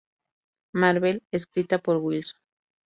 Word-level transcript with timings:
Marvel" 0.73 1.21
escrita 1.31 1.77
por 1.77 1.97
Wilson. 1.97 2.39